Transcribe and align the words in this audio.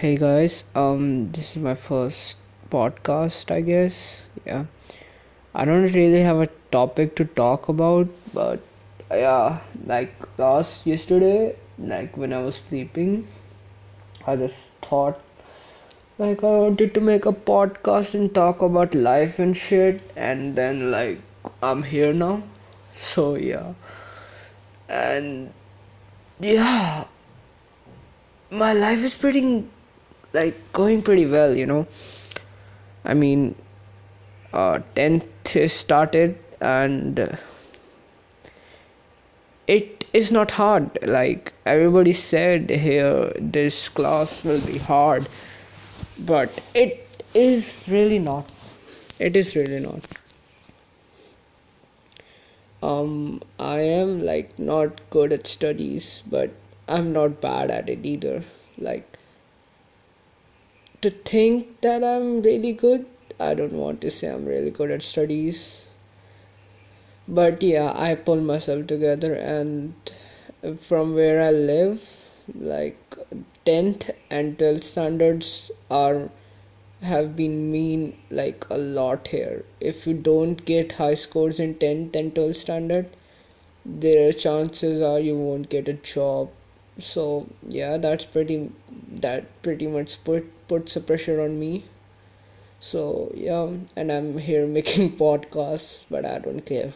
Hey 0.00 0.16
guys, 0.16 0.64
um, 0.74 1.30
this 1.30 1.54
is 1.54 1.62
my 1.62 1.74
first 1.74 2.38
podcast, 2.70 3.50
I 3.54 3.60
guess. 3.60 4.26
Yeah, 4.46 4.64
I 5.54 5.66
don't 5.66 5.92
really 5.92 6.22
have 6.22 6.38
a 6.40 6.46
topic 6.70 7.16
to 7.16 7.26
talk 7.26 7.68
about, 7.68 8.08
but 8.32 8.60
yeah, 9.10 9.60
like 9.84 10.14
last 10.38 10.86
yesterday, 10.86 11.54
like 11.78 12.16
when 12.16 12.32
I 12.32 12.40
was 12.40 12.56
sleeping, 12.56 13.26
I 14.26 14.36
just 14.36 14.70
thought 14.80 15.20
like 16.18 16.42
I 16.42 16.54
wanted 16.60 16.94
to 16.94 17.02
make 17.02 17.26
a 17.26 17.32
podcast 17.50 18.14
and 18.14 18.34
talk 18.34 18.62
about 18.62 18.94
life 18.94 19.38
and 19.38 19.54
shit, 19.54 20.00
and 20.16 20.56
then 20.56 20.90
like 20.90 21.18
I'm 21.62 21.82
here 21.82 22.14
now, 22.14 22.42
so 22.96 23.34
yeah, 23.34 23.74
and 24.88 25.52
yeah, 26.38 27.04
my 28.50 28.72
life 28.72 29.04
is 29.10 29.12
pretty 29.12 29.44
like 30.32 30.54
going 30.72 31.02
pretty 31.02 31.26
well, 31.26 31.56
you 31.56 31.66
know. 31.66 31.86
I 33.04 33.14
mean, 33.14 33.54
uh, 34.52 34.80
10th 34.94 35.56
is 35.56 35.72
started 35.72 36.38
and 36.60 37.38
it 39.66 40.04
is 40.12 40.32
not 40.32 40.50
hard. 40.50 40.98
Like 41.02 41.52
everybody 41.66 42.12
said 42.12 42.70
here, 42.70 43.32
this 43.38 43.88
class 43.88 44.44
will 44.44 44.60
be 44.60 44.78
hard, 44.78 45.28
but 46.26 46.62
it 46.74 47.24
is 47.34 47.88
really 47.90 48.18
not. 48.18 48.50
It 49.18 49.36
is 49.36 49.54
really 49.54 49.80
not. 49.80 50.06
Um, 52.82 53.42
I 53.58 53.80
am 53.80 54.22
like 54.22 54.58
not 54.58 55.00
good 55.10 55.32
at 55.32 55.46
studies, 55.46 56.22
but 56.30 56.50
I'm 56.88 57.12
not 57.12 57.40
bad 57.40 57.70
at 57.70 57.90
it 57.90 58.04
either. 58.04 58.42
Like 58.78 59.18
to 61.02 61.10
think 61.10 61.80
that 61.80 62.04
I'm 62.04 62.42
really 62.42 62.72
good. 62.72 63.06
I 63.38 63.54
don't 63.54 63.72
want 63.72 64.00
to 64.02 64.10
say 64.10 64.28
I'm 64.28 64.44
really 64.44 64.70
good 64.70 64.90
at 64.90 65.02
studies. 65.02 65.90
But 67.26 67.62
yeah, 67.62 67.92
I 67.94 68.14
pull 68.16 68.40
myself 68.40 68.86
together 68.86 69.34
and 69.34 69.94
from 70.78 71.14
where 71.14 71.40
I 71.40 71.50
live, 71.50 72.02
like 72.54 72.98
10th 73.64 74.10
and 74.30 74.58
12th 74.58 74.82
standards 74.82 75.70
are 75.90 76.30
have 77.02 77.34
been 77.34 77.72
mean 77.72 78.14
like 78.28 78.66
a 78.68 78.76
lot 78.76 79.28
here. 79.28 79.64
If 79.80 80.06
you 80.06 80.12
don't 80.12 80.62
get 80.66 80.92
high 80.92 81.14
scores 81.14 81.58
in 81.58 81.76
10th 81.76 82.14
and 82.16 82.34
12th 82.34 82.56
standard, 82.56 83.10
there 83.86 84.32
chances 84.32 85.00
are 85.00 85.18
you 85.18 85.38
won't 85.38 85.70
get 85.70 85.88
a 85.88 85.94
job 85.94 86.50
so 87.00 87.46
yeah 87.68 87.96
that's 87.96 88.26
pretty 88.26 88.70
that 89.26 89.44
pretty 89.62 89.86
much 89.86 90.22
put 90.24 90.44
puts 90.68 90.96
a 90.96 91.00
pressure 91.00 91.40
on 91.42 91.58
me. 91.58 91.84
So 92.80 93.30
yeah 93.34 93.68
and 93.96 94.12
i'm 94.12 94.38
here 94.38 94.66
making 94.78 95.12
podcasts 95.12 96.04
but 96.10 96.26
i 96.26 96.38
don't 96.38 96.64
care. 96.66 96.92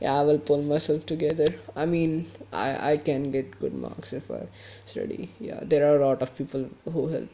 Yeah 0.00 0.14
i 0.20 0.22
will 0.22 0.38
pull 0.38 0.62
myself 0.62 1.06
together. 1.06 1.48
I 1.76 1.86
mean 1.86 2.26
i 2.52 2.92
i 2.92 2.96
can 2.96 3.30
get 3.30 3.58
good 3.60 3.74
marks 3.74 4.12
if 4.12 4.30
i 4.30 4.42
study. 4.84 5.30
Yeah 5.40 5.60
there 5.62 5.90
are 5.90 5.96
a 6.00 6.06
lot 6.06 6.22
of 6.22 6.36
people 6.36 6.68
who 6.92 7.06
help 7.08 7.28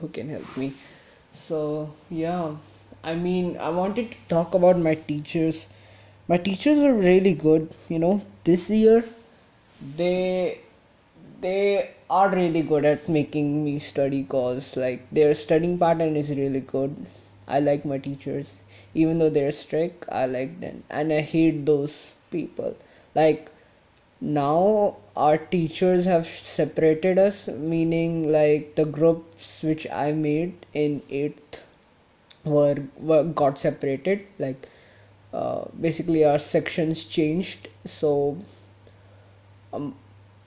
who 0.00 0.08
can 0.08 0.28
help 0.28 0.56
me. 0.56 0.72
So 1.34 1.92
yeah 2.10 2.56
i 3.04 3.14
mean 3.14 3.56
i 3.58 3.70
wanted 3.70 4.12
to 4.12 4.18
talk 4.28 4.54
about 4.54 4.78
my 4.78 4.94
teachers. 4.94 5.68
My 6.28 6.36
teachers 6.36 6.78
were 6.78 6.94
really 6.94 7.32
good 7.34 7.74
you 7.88 7.98
know 7.98 8.20
this 8.44 8.70
year 8.70 9.04
they 9.96 10.60
they 11.40 11.90
are 12.10 12.28
really 12.30 12.62
good 12.62 12.84
at 12.84 13.08
making 13.08 13.64
me 13.64 13.78
study 13.78 14.22
cause 14.24 14.76
like 14.76 15.02
their 15.10 15.32
studying 15.34 15.78
pattern 15.78 16.14
is 16.16 16.30
really 16.30 16.60
good. 16.60 16.94
I 17.48 17.60
like 17.60 17.84
my 17.84 17.98
teachers. 17.98 18.62
Even 18.94 19.18
though 19.18 19.30
they're 19.30 19.50
strict 19.50 20.04
i 20.10 20.26
like 20.26 20.60
them. 20.60 20.82
And 20.90 21.12
i 21.12 21.20
hate 21.20 21.64
those 21.66 22.14
people. 22.30 22.76
Like 23.14 23.50
now 24.20 24.96
our 25.16 25.38
teachers 25.38 26.04
have 26.04 26.26
separated 26.26 27.18
us 27.18 27.48
meaning 27.48 28.30
like 28.30 28.74
the 28.74 28.84
groups 28.84 29.62
which 29.62 29.86
i 29.90 30.12
made 30.12 30.54
in 30.74 31.00
8th 31.10 31.62
were, 32.44 32.76
were 32.98 33.24
got 33.24 33.58
separated. 33.58 34.26
Like 34.38 34.68
uh, 35.32 35.64
basically 35.80 36.24
our 36.24 36.38
sections 36.38 37.04
changed. 37.04 37.68
So 37.84 38.36
um, 39.72 39.94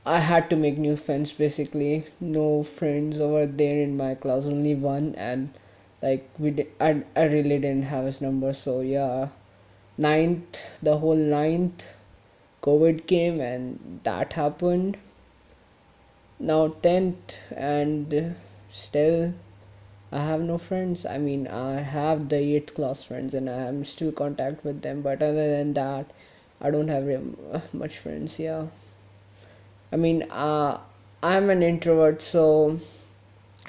I 0.05 0.19
had 0.19 0.49
to 0.49 0.57
make 0.57 0.77
new 0.77 0.97
friends 0.97 1.31
basically. 1.31 2.03
No 2.19 2.63
friends 2.63 3.19
over 3.21 3.45
there 3.45 3.81
in 3.81 3.95
my 3.95 4.15
class, 4.15 4.47
only 4.47 4.75
one, 4.75 5.15
and 5.15 5.49
like 6.01 6.29
we, 6.37 6.51
did, 6.51 6.67
I, 6.81 7.03
I 7.15 7.23
really 7.25 7.57
didn't 7.57 7.83
have 7.83 8.05
his 8.05 8.19
number. 8.21 8.53
So 8.53 8.81
yeah, 8.81 9.29
ninth, 9.97 10.79
the 10.81 10.97
whole 10.97 11.15
ninth, 11.15 11.93
COVID 12.61 13.07
came 13.07 13.39
and 13.39 14.01
that 14.03 14.33
happened. 14.33 14.97
Now 16.37 16.67
tenth, 16.67 17.37
and 17.55 18.35
still 18.69 19.33
I 20.11 20.25
have 20.25 20.41
no 20.41 20.57
friends. 20.57 21.05
I 21.05 21.17
mean, 21.17 21.47
I 21.47 21.79
have 21.79 22.27
the 22.29 22.37
eighth 22.37 22.75
class 22.75 23.03
friends, 23.03 23.33
and 23.33 23.49
I 23.49 23.67
am 23.67 23.83
still 23.85 24.11
contact 24.11 24.65
with 24.65 24.81
them. 24.81 25.01
But 25.01 25.23
other 25.23 25.49
than 25.49 25.73
that, 25.75 26.11
I 26.61 26.71
don't 26.71 26.89
have 26.89 27.73
much 27.73 27.99
friends. 27.99 28.39
Yeah. 28.39 28.67
I 29.93 29.95
mean, 29.95 30.23
uh, 30.31 30.79
I'm 31.21 31.51
an 31.51 31.61
introvert, 31.61 32.23
so 32.23 32.79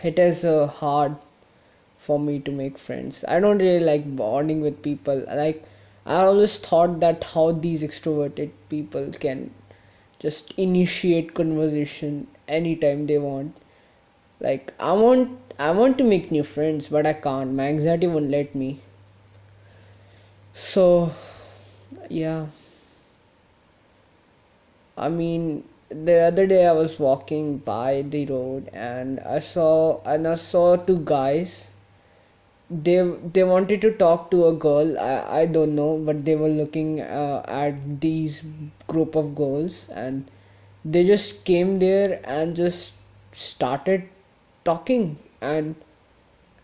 it 0.02 0.18
is 0.18 0.42
uh, 0.42 0.66
hard 0.66 1.16
for 1.98 2.18
me 2.18 2.38
to 2.38 2.50
make 2.50 2.78
friends. 2.78 3.26
I 3.28 3.40
don't 3.40 3.58
really 3.58 3.84
like 3.84 4.16
bonding 4.16 4.62
with 4.62 4.80
people. 4.80 5.22
Like, 5.28 5.64
I 6.06 6.22
always 6.22 6.58
thought 6.58 7.00
that 7.00 7.24
how 7.24 7.52
these 7.52 7.82
extroverted 7.82 8.52
people 8.70 9.10
can 9.10 9.50
just 10.18 10.54
initiate 10.56 11.34
conversation 11.34 12.26
anytime 12.48 13.06
they 13.06 13.18
want. 13.18 13.54
Like, 14.40 14.72
I 14.80 14.94
want, 14.94 15.38
I 15.58 15.72
want 15.72 15.98
to 15.98 16.04
make 16.04 16.30
new 16.30 16.42
friends, 16.42 16.88
but 16.88 17.06
I 17.06 17.12
can't. 17.12 17.52
My 17.52 17.68
anxiety 17.68 18.06
won't 18.06 18.30
let 18.30 18.54
me. 18.54 18.80
So, 20.54 21.10
yeah. 22.08 22.46
I 24.96 25.10
mean, 25.10 25.64
the 25.90 26.18
other 26.20 26.46
day 26.46 26.66
I 26.66 26.72
was 26.72 26.98
walking 26.98 27.58
by 27.58 28.02
the 28.02 28.26
road 28.26 28.70
and 28.72 29.20
I 29.20 29.38
saw 29.38 30.00
and 30.04 30.26
I 30.26 30.34
saw 30.34 30.76
two 30.76 31.00
guys. 31.04 31.68
They 32.70 33.02
they 33.32 33.44
wanted 33.44 33.80
to 33.82 33.92
talk 33.92 34.30
to 34.30 34.46
a 34.46 34.52
girl. 34.54 34.98
I, 34.98 35.40
I 35.40 35.46
don't 35.46 35.74
know, 35.74 35.98
but 35.98 36.24
they 36.24 36.36
were 36.36 36.48
looking 36.48 37.00
uh, 37.00 37.42
at 37.46 38.00
these 38.00 38.42
group 38.86 39.14
of 39.14 39.34
girls 39.34 39.90
and 39.90 40.30
they 40.84 41.04
just 41.04 41.44
came 41.44 41.78
there 41.78 42.20
and 42.24 42.56
just 42.56 42.94
started 43.32 44.08
talking 44.64 45.16
and 45.40 45.74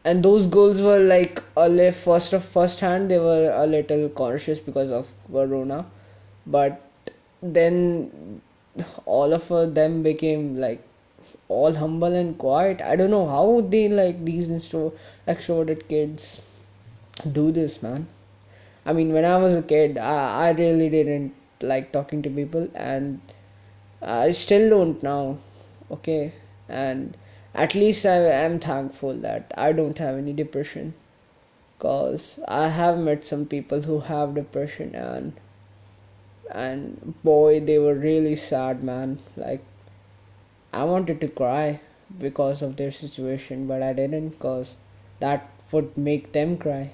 and 0.05 0.23
those 0.23 0.47
girls 0.47 0.81
were 0.81 0.99
like 0.99 1.43
a 1.57 1.93
first 1.93 2.33
of 2.33 2.45
first 2.45 2.81
hand 2.81 3.11
they 3.11 3.19
were 3.19 3.53
a 3.55 3.67
little 3.67 4.09
conscious 4.11 4.61
because 4.61 4.91
of 4.91 5.13
corona 5.31 5.85
but 6.47 6.81
then 7.43 8.41
all 9.07 9.33
of 9.33 9.51
uh, 9.53 9.67
them 9.67 10.03
became 10.03 10.57
like 10.57 10.83
all 11.49 11.73
humble 11.75 12.15
and 12.15 12.37
quiet. 12.39 12.81
I 12.81 12.97
don't 12.97 13.11
know 13.11 13.27
how 13.27 13.61
they 13.63 13.89
like 13.89 14.25
these 14.25 14.49
extro- 14.49 14.93
extroverted 15.27 15.89
kids 15.89 16.43
do 17.33 17.51
this, 17.53 17.83
man. 17.83 18.07
I 18.85 18.93
mean, 18.93 19.13
when 19.13 19.25
I 19.25 19.37
was 19.39 19.55
a 19.57 19.63
kid, 19.63 19.99
I, 19.99 20.49
I 20.49 20.51
really 20.53 20.89
didn't 20.89 21.35
like 21.61 21.93
talking 21.93 22.23
to 22.23 22.31
people, 22.31 22.69
and 22.75 23.21
I 24.03 24.31
still 24.33 24.71
don't 24.71 25.03
now. 25.03 25.39
Okay, 25.91 26.33
and 26.69 27.17
at 27.55 27.75
least 27.75 28.07
I 28.07 28.17
am 28.17 28.59
thankful 28.59 29.15
that 29.19 29.53
I 29.57 29.73
don't 29.73 29.99
have 29.99 30.17
any 30.17 30.33
depression, 30.33 30.95
cause 31.79 32.41
I 32.49 32.69
have 32.69 32.99
met 32.99 33.25
some 33.25 33.47
people 33.47 33.83
who 33.83 34.01
have 34.01 34.35
depression 34.35 34.95
and 34.95 35.33
and 36.51 37.15
boy 37.23 37.61
they 37.61 37.79
were 37.79 37.95
really 37.95 38.37
sad 38.37 38.83
man. 38.83 39.19
Like 39.37 39.63
i 40.73 40.85
wanted 40.85 41.21
to 41.21 41.29
cry 41.29 41.81
because 42.19 42.63
of 42.63 42.77
their 42.77 42.91
situation 42.91 43.67
but 43.67 43.83
i 43.83 43.93
didn't 43.93 44.39
cause 44.39 44.77
that 45.21 45.49
would 45.73 45.97
make 45.97 46.33
them 46.33 46.57
cry. 46.57 46.91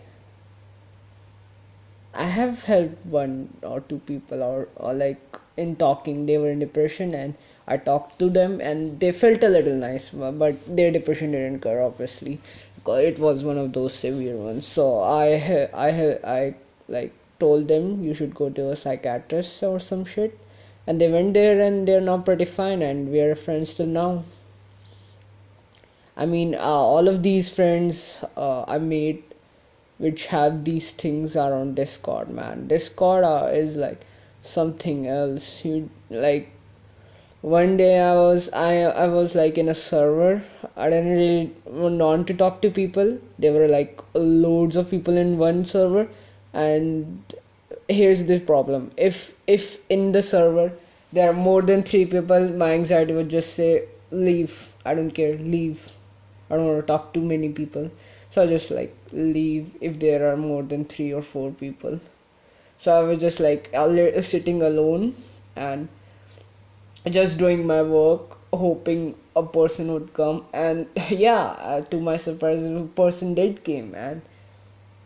I 2.15 2.27
have 2.27 2.65
helped 2.65 3.07
one 3.07 3.53
or 3.63 3.81
two 3.81 3.99
people 3.99 4.43
or, 4.43 4.69
or 4.77 4.95
like 4.95 5.39
in 5.57 5.77
talking. 5.77 6.25
They 6.27 6.39
were 6.39 6.51
in 6.51 6.59
depression 6.59 7.15
and 7.15 7.35
i 7.69 7.77
talked 7.77 8.19
to 8.19 8.31
them 8.31 8.61
and 8.61 9.01
they 9.01 9.13
felt 9.13 9.43
a 9.43 9.49
little 9.49 9.75
nice 9.75 10.11
but 10.11 10.77
their 10.77 10.91
depression 10.91 11.33
didn't 11.33 11.61
cure 11.61 11.83
obviously 11.83 12.41
it 12.87 13.19
was 13.19 13.45
one 13.45 13.59
of 13.59 13.73
those 13.73 13.95
severe 13.95 14.37
ones. 14.37 14.67
So 14.67 15.01
i 15.01 15.69
i 15.75 16.19
i 16.25 16.55
like 16.89 17.13
told 17.39 17.69
them 17.69 18.03
you 18.03 18.15
should 18.15 18.35
go 18.35 18.51
to 18.51 18.71
a 18.71 18.77
psychiatrist 18.77 19.63
or 19.63 19.79
some 19.79 20.05
shit 20.05 20.39
and 20.87 21.01
they 21.01 21.11
went 21.11 21.35
there 21.35 21.61
and 21.61 21.87
they're 21.89 22.01
now 22.01 22.19
pretty 22.19 22.45
fine 22.45 22.83
and 22.83 23.11
we 23.11 23.21
are 23.21 23.35
friends 23.35 23.75
till 23.75 23.87
now 23.87 24.25
I 26.19 26.25
mean, 26.25 26.55
uh, 26.55 26.61
all 26.61 27.09
of 27.09 27.23
these 27.23 27.51
friends 27.51 28.25
uh, 28.39 28.65
I 28.67 28.79
made, 28.79 29.23
which 29.99 30.27
have 30.27 30.65
these 30.65 30.93
things, 30.93 31.37
are 31.37 31.53
on 31.53 31.75
Discord. 31.75 32.31
Man, 32.31 32.69
Discord 32.69 33.23
uh, 33.23 33.51
is 33.53 33.77
like 33.77 34.01
something 34.41 35.07
else. 35.07 35.63
You 35.63 35.91
like 36.09 36.49
one 37.43 37.77
day 37.77 37.99
I 37.99 38.15
was 38.15 38.49
I 38.55 38.85
I 38.85 39.09
was 39.09 39.35
like 39.35 39.59
in 39.59 39.69
a 39.69 39.75
server. 39.75 40.43
I 40.75 40.89
didn't 40.89 41.11
really 41.11 41.53
want 41.67 42.27
to 42.29 42.35
talk 42.35 42.63
to 42.63 42.71
people. 42.71 43.19
There 43.39 43.53
were 43.53 43.69
like 43.69 44.01
loads 44.15 44.75
of 44.75 44.91
people 44.91 45.19
in 45.19 45.37
one 45.37 45.67
server, 45.67 46.09
and 46.65 47.35
here's 47.89 48.25
the 48.25 48.39
problem. 48.41 48.91
If 48.97 49.35
if 49.47 49.67
in 49.91 50.13
the 50.13 50.23
server 50.23 50.73
there 51.13 51.31
are 51.31 51.39
more 51.49 51.63
than 51.63 51.83
three 51.83 52.07
people, 52.07 52.49
my 52.65 52.73
anxiety 52.75 53.15
would 53.15 53.29
just 53.29 53.55
say 53.55 53.73
leave. 54.11 54.57
I 54.85 54.95
don't 54.95 55.11
care, 55.11 55.35
leave. 55.35 55.83
I 56.51 56.57
don't 56.57 56.67
want 56.67 56.81
to 56.81 56.87
talk 56.87 57.13
to 57.15 57.21
many 57.21 57.51
people. 57.51 57.91
So 58.31 58.43
I 58.43 58.47
just 58.47 58.71
like 58.71 58.95
leave 59.13 59.75
if 59.81 59.99
there 60.01 60.29
are 60.33 60.37
more 60.37 60.63
than 60.63 60.85
three 60.85 61.13
or 61.13 61.23
four 61.23 61.51
people. 61.53 62.01
So 62.79 62.93
I 62.93 63.03
was 63.05 63.19
just 63.19 63.41
like 63.41 63.71
sitting 64.23 64.63
alone 64.63 65.15
and 65.57 65.89
just 67.11 67.39
doing 67.39 67.67
my 67.67 67.83
work 67.83 68.37
hoping 68.53 69.15
a 69.35 69.43
person 69.43 69.93
would 69.93 70.13
come 70.13 70.45
and 70.53 70.87
yeah 71.11 71.45
uh, 71.71 71.81
to 71.83 72.01
my 72.01 72.17
surprise 72.17 72.63
a 72.65 72.83
person 73.03 73.35
did 73.35 73.63
came 73.65 73.95
and 73.95 74.21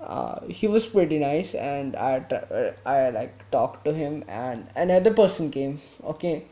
uh, 0.03 0.41
he 0.47 0.67
was 0.67 0.87
pretty 0.87 1.19
nice 1.19 1.55
and 1.55 1.97
I, 1.97 2.19
uh, 2.19 2.73
I 2.87 3.11
like 3.11 3.51
talked 3.51 3.85
to 3.85 3.93
him 3.93 4.25
and 4.29 4.67
another 4.77 5.13
person 5.15 5.51
came 5.51 5.81
okay 6.05 6.45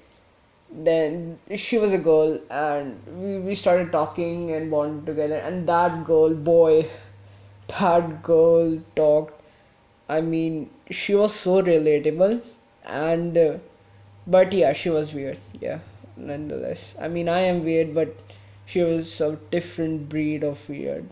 then 0.70 1.38
she 1.56 1.78
was 1.78 1.92
a 1.92 1.98
girl 1.98 2.38
and 2.50 3.00
we, 3.20 3.38
we 3.38 3.54
started 3.54 3.90
talking 3.92 4.50
and 4.52 4.70
bonded 4.70 5.06
together 5.06 5.36
and 5.36 5.66
that 5.68 6.04
girl 6.04 6.34
boy 6.34 6.86
that 7.68 8.22
girl 8.22 8.78
talked 8.96 9.40
i 10.08 10.20
mean 10.20 10.70
she 10.90 11.14
was 11.14 11.34
so 11.34 11.62
relatable 11.62 12.42
and 12.86 13.36
uh, 13.38 13.56
but 14.28 14.52
yeah, 14.52 14.72
she 14.74 14.90
was 14.90 15.14
weird. 15.14 15.38
Yeah, 15.60 15.80
nonetheless. 16.16 16.94
I 17.00 17.08
mean, 17.08 17.28
I 17.28 17.40
am 17.40 17.64
weird, 17.64 17.94
but 17.94 18.14
she 18.66 18.82
was 18.82 19.20
a 19.20 19.36
different 19.50 20.08
breed 20.08 20.44
of 20.44 20.68
weird. 20.68 21.08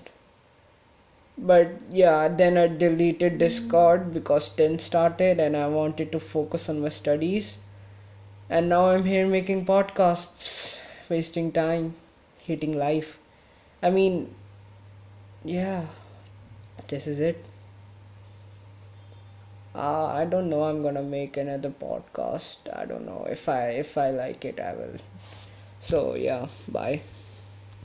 But 1.39 1.69
yeah, 1.91 2.29
then 2.29 2.59
I 2.59 2.67
deleted 2.67 3.39
Discord 3.39 4.13
because 4.13 4.51
10 4.51 4.79
started 4.79 5.41
and 5.41 5.57
I 5.57 5.67
wanted 5.67 6.13
to 6.13 6.21
focus 6.21 6.69
on 6.69 6.81
my 6.83 6.91
studies. 6.91 7.57
And 8.51 8.69
now 8.69 8.91
I'm 8.91 9.05
here 9.05 9.27
making 9.27 9.67
podcasts, 9.67 10.81
wasting 11.09 11.53
time, 11.53 11.95
hating 12.43 12.73
life. 12.77 13.19
I 13.83 13.91
mean, 13.91 14.35
yeah, 15.45 15.87
this 16.89 17.07
is 17.07 17.21
it. 17.21 17.47
Uh, 19.77 20.07
I 20.07 20.25
don't 20.25 20.49
know. 20.51 20.65
I'm 20.65 20.83
gonna 20.83 21.03
make 21.05 21.37
another 21.37 21.71
podcast. 21.71 22.59
I 22.75 22.85
don't 22.87 23.07
know 23.07 23.27
if 23.31 23.49
I 23.49 23.69
if 23.85 23.97
I 23.97 24.11
like 24.11 24.45
it. 24.45 24.59
I 24.59 24.73
will. 24.75 24.97
So 25.81 26.15
yeah. 26.15 26.49
Bye. 26.69 27.03